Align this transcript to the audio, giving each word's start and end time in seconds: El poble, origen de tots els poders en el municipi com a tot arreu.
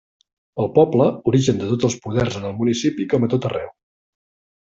El 0.61 0.69
poble, 0.77 1.05
origen 1.31 1.59
de 1.59 1.67
tots 1.73 1.87
els 1.89 1.97
poders 2.05 2.39
en 2.41 2.47
el 2.51 2.57
municipi 2.63 3.07
com 3.13 3.27
a 3.27 3.29
tot 3.35 3.47
arreu. 3.51 3.71